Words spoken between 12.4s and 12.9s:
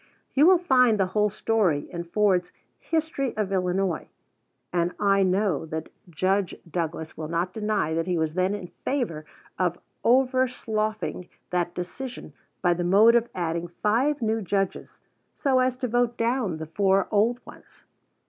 by the